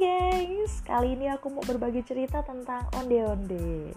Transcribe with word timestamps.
gengs, 0.00 0.82
kali 0.82 1.14
ini 1.14 1.30
aku 1.30 1.52
mau 1.52 1.64
berbagi 1.64 2.02
cerita 2.02 2.42
tentang 2.42 2.84
onde-onde. 2.98 3.94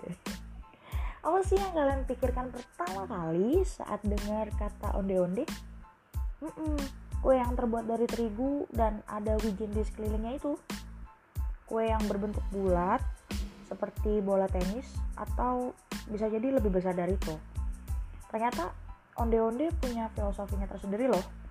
Apa 1.26 1.40
sih 1.44 1.58
yang 1.60 1.74
kalian 1.74 2.06
pikirkan 2.08 2.54
pertama 2.54 3.04
kali 3.10 3.66
saat 3.66 4.00
dengar 4.06 4.48
kata 4.56 4.96
onde-onde? 4.96 5.44
Mm-mm, 6.44 6.78
kue 7.20 7.36
yang 7.36 7.58
terbuat 7.58 7.90
dari 7.90 8.06
terigu 8.06 8.70
dan 8.70 9.02
ada 9.10 9.36
wijen 9.42 9.74
di 9.74 9.82
sekelilingnya 9.84 10.38
itu. 10.38 10.54
Kue 11.68 11.90
yang 11.90 12.04
berbentuk 12.08 12.44
bulat, 12.54 13.02
seperti 13.68 14.24
bola 14.24 14.48
tenis 14.48 14.88
atau 15.18 15.76
bisa 16.08 16.32
jadi 16.32 16.56
lebih 16.56 16.72
besar 16.72 16.96
dari 16.96 17.18
itu. 17.18 17.36
Ternyata 18.32 18.72
onde-onde 19.18 19.74
punya 19.82 20.08
filosofinya 20.14 20.70
tersendiri 20.70 21.10
loh 21.10 21.47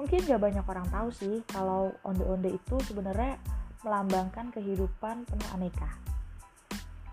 mungkin 0.00 0.24
gak 0.24 0.40
banyak 0.40 0.64
orang 0.64 0.88
tahu 0.88 1.08
sih 1.12 1.34
kalau 1.48 1.92
onde-onde 2.02 2.56
itu 2.56 2.76
sebenarnya 2.88 3.36
melambangkan 3.82 4.54
kehidupan 4.54 5.26
penuh 5.26 5.48
aneka. 5.54 5.90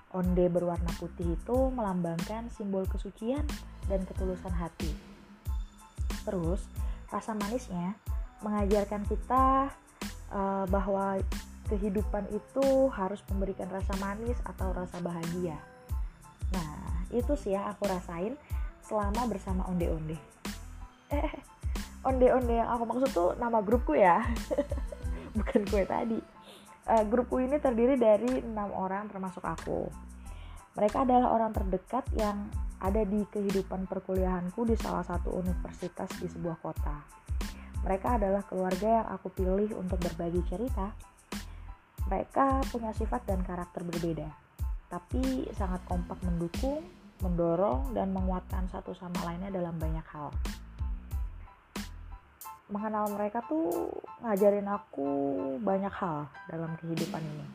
Onde 0.10 0.50
berwarna 0.50 0.90
putih 0.98 1.38
itu 1.38 1.58
melambangkan 1.70 2.50
simbol 2.50 2.86
kesucian 2.90 3.46
dan 3.86 4.02
ketulusan 4.10 4.54
hati. 4.54 4.90
Terus, 6.26 6.66
rasa 7.14 7.38
manisnya 7.38 7.94
mengajarkan 8.42 9.06
kita 9.06 9.70
uh, 10.34 10.66
bahwa 10.70 11.22
kehidupan 11.70 12.26
itu 12.34 12.90
harus 12.90 13.22
memberikan 13.30 13.70
rasa 13.70 13.94
manis 14.02 14.38
atau 14.46 14.74
rasa 14.74 14.98
bahagia. 15.02 15.58
Nah, 16.50 17.06
itu 17.14 17.38
sih 17.38 17.54
ya 17.54 17.70
aku 17.70 17.86
rasain 17.86 18.34
selama 18.82 19.30
bersama 19.30 19.66
onde-onde. 19.70 20.18
Eh, 21.14 21.34
onde-onde 22.10 22.58
yang 22.58 22.70
aku 22.70 22.84
maksud 22.90 23.10
tuh 23.14 23.30
nama 23.38 23.62
grupku 23.62 23.94
ya. 23.94 24.26
Bukan 25.38 25.62
kue 25.70 25.86
tadi. 25.86 26.20
Uh, 26.90 27.06
grupku 27.06 27.38
ini 27.38 27.62
terdiri 27.62 27.96
dari 27.96 28.42
enam 28.42 28.74
orang 28.74 29.06
termasuk 29.08 29.46
aku. 29.46 29.86
Mereka 30.74 31.06
adalah 31.06 31.34
orang 31.34 31.54
terdekat 31.54 32.06
yang 32.18 32.50
ada 32.82 33.04
di 33.04 33.22
kehidupan 33.30 33.86
perkuliahanku 33.86 34.64
di 34.66 34.74
salah 34.80 35.04
satu 35.06 35.36
universitas 35.36 36.10
di 36.18 36.26
sebuah 36.26 36.58
kota. 36.64 36.98
Mereka 37.86 38.18
adalah 38.18 38.44
keluarga 38.44 39.04
yang 39.04 39.08
aku 39.14 39.28
pilih 39.32 39.78
untuk 39.78 40.02
berbagi 40.02 40.42
cerita. 40.50 40.92
Mereka 42.10 42.74
punya 42.74 42.90
sifat 42.96 43.28
dan 43.30 43.46
karakter 43.46 43.86
berbeda 43.86 44.50
tapi 44.90 45.46
sangat 45.54 45.86
kompak 45.86 46.18
mendukung, 46.26 46.82
mendorong, 47.22 47.94
dan 47.94 48.10
menguatkan 48.10 48.66
satu 48.74 48.92
sama 48.98 49.22
lainnya 49.22 49.54
dalam 49.54 49.78
banyak 49.78 50.06
hal 50.10 50.34
mengenal 52.70 53.10
mereka 53.18 53.42
tuh 53.50 53.90
ngajarin 54.22 54.70
aku 54.70 55.10
banyak 55.60 55.92
hal 55.92 56.30
dalam 56.46 56.78
kehidupan 56.78 57.22
ini. 57.22 57.46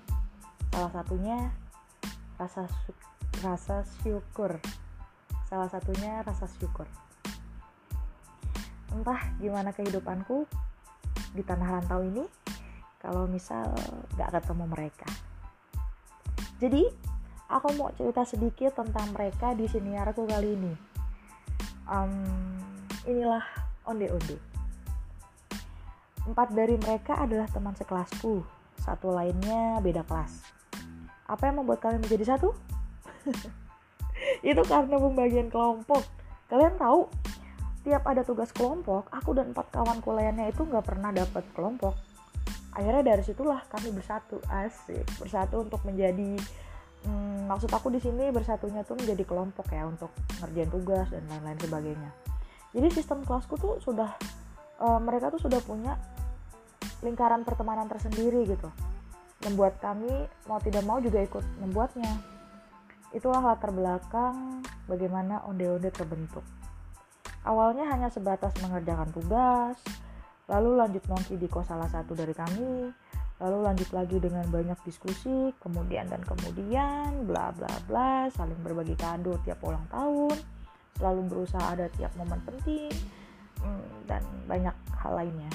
Salah 0.74 0.90
satunya 0.90 1.38
rasa 2.34 2.66
rasa 3.42 3.86
syukur. 4.02 4.58
Salah 5.46 5.70
satunya 5.70 6.20
rasa 6.26 6.50
syukur. 6.58 6.90
Entah 8.90 9.22
gimana 9.38 9.70
kehidupanku 9.70 10.46
di 11.34 11.42
tanah 11.46 11.78
rantau 11.78 12.02
ini 12.02 12.26
kalau 12.98 13.30
misal 13.30 13.70
gak 14.18 14.34
ketemu 14.34 14.64
mereka. 14.66 15.06
Jadi 16.58 16.82
aku 17.50 17.74
mau 17.78 17.94
cerita 17.94 18.26
sedikit 18.26 18.74
tentang 18.74 19.14
mereka 19.14 19.54
di 19.54 19.70
siniarku 19.70 20.26
kali 20.26 20.58
ini. 20.58 20.74
Um, 21.84 22.14
inilah 23.04 23.44
onde-onde. 23.84 24.53
Empat 26.24 26.56
dari 26.56 26.80
mereka 26.80 27.20
adalah 27.20 27.44
teman 27.52 27.76
sekelasku, 27.76 28.40
satu 28.80 29.12
lainnya 29.12 29.76
beda 29.84 30.08
kelas. 30.08 30.40
Apa 31.28 31.52
yang 31.52 31.60
membuat 31.60 31.84
kalian 31.84 32.00
menjadi 32.00 32.36
satu? 32.36 32.56
itu 34.50 34.62
karena 34.64 34.96
pembagian 34.96 35.52
kelompok. 35.52 36.00
Kalian 36.48 36.80
tahu, 36.80 37.12
tiap 37.84 38.08
ada 38.08 38.24
tugas 38.24 38.48
kelompok, 38.56 39.12
aku 39.12 39.36
dan 39.36 39.52
empat 39.52 39.68
kawan 39.68 40.00
lainnya 40.00 40.48
itu 40.48 40.64
nggak 40.64 40.84
pernah 40.84 41.12
dapat 41.12 41.44
kelompok. 41.52 41.92
Akhirnya 42.72 43.04
dari 43.04 43.22
situlah 43.22 43.60
kami 43.68 43.92
bersatu, 43.92 44.40
asik, 44.48 45.04
bersatu 45.20 45.60
untuk 45.60 45.84
menjadi 45.84 46.40
hmm, 47.04 47.46
maksud 47.46 47.70
aku 47.70 47.92
di 47.92 48.00
sini 48.00 48.32
bersatunya 48.32 48.82
tuh 48.82 48.96
menjadi 48.98 49.22
kelompok 49.28 49.68
ya 49.70 49.86
untuk 49.86 50.10
ngerjain 50.40 50.72
tugas 50.72 51.06
dan 51.12 51.22
lain-lain 51.28 51.60
sebagainya. 51.60 52.10
Jadi 52.74 52.88
sistem 52.90 53.22
kelasku 53.22 53.54
tuh 53.54 53.78
sudah 53.78 54.10
uh, 54.84 55.00
mereka 55.00 55.32
tuh 55.32 55.48
sudah 55.48 55.64
punya 55.64 55.96
lingkaran 57.00 57.48
pertemanan 57.48 57.88
tersendiri 57.88 58.44
gitu. 58.44 58.68
Membuat 59.48 59.80
kami 59.80 60.28
mau 60.44 60.60
tidak 60.60 60.84
mau 60.84 61.00
juga 61.00 61.24
ikut 61.24 61.44
membuatnya. 61.64 62.12
Itulah 63.16 63.40
latar 63.40 63.72
belakang 63.72 64.60
bagaimana 64.84 65.40
onde-onde 65.48 65.88
terbentuk. 65.88 66.44
Awalnya 67.44 67.88
hanya 67.88 68.08
sebatas 68.08 68.52
mengerjakan 68.60 69.12
tugas 69.12 69.76
lalu 70.48 70.76
lanjut 70.76 71.00
nongki 71.08 71.40
di 71.40 71.48
kos 71.48 71.72
salah 71.72 71.88
satu 71.88 72.12
dari 72.12 72.36
kami 72.36 72.92
lalu 73.40 73.58
lanjut 73.64 73.88
lagi 73.96 74.20
dengan 74.20 74.44
banyak 74.52 74.76
diskusi 74.84 75.50
kemudian 75.58 76.06
dan 76.06 76.20
kemudian 76.20 77.24
bla 77.24 77.48
bla 77.56 77.72
bla 77.88 78.28
saling 78.28 78.60
berbagi 78.60 78.92
kado 78.94 79.40
tiap 79.42 79.64
ulang 79.64 79.84
tahun 79.88 80.36
selalu 81.00 81.20
berusaha 81.32 81.64
ada 81.64 81.88
tiap 81.96 82.12
momen 82.20 82.38
penting 82.44 82.92
dan 84.04 84.22
banyak 84.46 84.74
hal 85.00 85.12
lainnya 85.16 85.50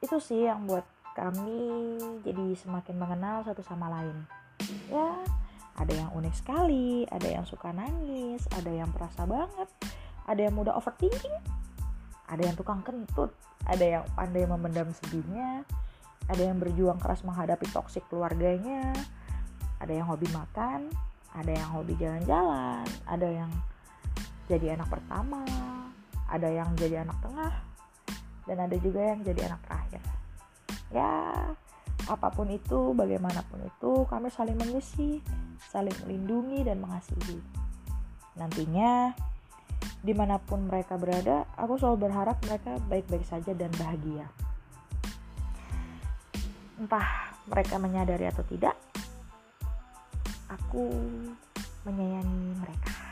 itu 0.00 0.16
sih 0.18 0.48
yang 0.48 0.64
buat 0.64 0.84
kami 1.12 1.98
jadi 2.24 2.56
semakin 2.56 2.96
mengenal 2.96 3.44
satu 3.44 3.60
sama 3.60 3.92
lain 3.92 4.16
ya 4.88 5.20
ada 5.76 5.92
yang 5.92 6.10
unik 6.12 6.34
sekali 6.34 7.04
ada 7.08 7.28
yang 7.28 7.44
suka 7.44 7.72
nangis 7.72 8.44
ada 8.56 8.68
yang 8.72 8.88
perasa 8.92 9.28
banget 9.28 9.68
ada 10.28 10.40
yang 10.40 10.54
mudah 10.56 10.76
overthinking 10.76 11.40
ada 12.30 12.42
yang 12.46 12.56
tukang 12.56 12.80
kentut 12.80 13.34
ada 13.66 13.84
yang 13.84 14.04
pandai 14.16 14.46
memendam 14.46 14.88
sedihnya 15.04 15.66
ada 16.30 16.42
yang 16.42 16.62
berjuang 16.62 16.96
keras 17.02 17.26
menghadapi 17.26 17.66
toksik 17.74 18.06
keluarganya 18.08 18.94
ada 19.82 19.92
yang 19.92 20.06
hobi 20.06 20.30
makan 20.30 20.88
ada 21.34 21.50
yang 21.50 21.68
hobi 21.74 21.94
jalan-jalan 21.98 22.86
ada 23.06 23.28
yang 23.28 23.50
jadi 24.50 24.74
anak 24.74 24.90
pertama 24.90 25.46
ada 26.26 26.50
yang 26.50 26.74
jadi 26.74 27.06
anak 27.06 27.22
tengah 27.22 27.54
dan 28.50 28.66
ada 28.66 28.74
juga 28.82 29.14
yang 29.14 29.22
jadi 29.22 29.46
anak 29.46 29.62
terakhir. 29.62 30.02
Ya 30.90 31.10
apa 32.10 32.28
pun 32.34 32.50
itu 32.50 32.90
bagaimanapun 32.98 33.62
itu 33.62 34.02
kami 34.10 34.26
saling 34.34 34.58
mengisi 34.58 35.22
saling 35.70 35.94
melindungi 36.02 36.66
dan 36.66 36.82
mengasihi. 36.82 37.38
Nantinya 38.34 39.14
di 40.02 40.10
mana 40.10 40.42
pun 40.42 40.66
mereka 40.66 40.98
berada 40.98 41.46
aku 41.54 41.78
selalu 41.78 42.10
berharap 42.10 42.42
mereka 42.42 42.74
baik-baik 42.90 43.22
saja 43.22 43.54
dan 43.54 43.70
bahagia. 43.78 44.26
Entah 46.74 47.38
mereka 47.46 47.78
menyadari 47.78 48.26
atau 48.26 48.42
tidak 48.50 48.74
aku 50.50 50.90
menyayangi 51.86 52.58
mereka 52.58 53.09